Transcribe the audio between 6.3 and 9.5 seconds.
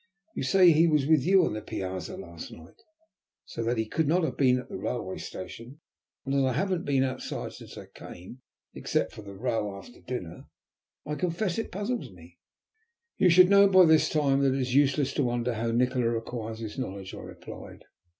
as I haven't been outside since I came, except for the